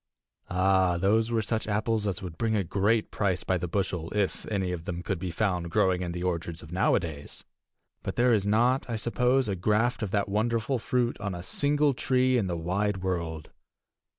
Ah, 0.49 0.97
those 0.97 1.29
were 1.29 1.43
such 1.43 1.67
apples 1.67 2.07
as 2.07 2.23
would 2.23 2.35
bring 2.35 2.55
a 2.55 2.63
great 2.63 3.11
price 3.11 3.43
by 3.43 3.55
the 3.55 3.67
bushel 3.67 4.09
if 4.15 4.47
any 4.47 4.71
of 4.71 4.85
them 4.85 5.03
could 5.03 5.19
be 5.19 5.29
found 5.29 5.69
growing 5.69 6.01
in 6.01 6.11
the 6.11 6.23
orchards 6.23 6.63
of 6.63 6.71
nowadays! 6.71 7.43
But 8.01 8.15
there 8.15 8.33
is 8.33 8.43
not, 8.47 8.89
I 8.89 8.95
suppose, 8.95 9.47
a 9.47 9.55
graft 9.55 10.01
of 10.01 10.09
that 10.09 10.27
wonderful 10.27 10.79
fruit 10.79 11.19
on 11.19 11.35
a 11.35 11.43
single 11.43 11.93
tree 11.93 12.35
in 12.35 12.47
the 12.47 12.57
wide 12.57 13.03
world. 13.03 13.51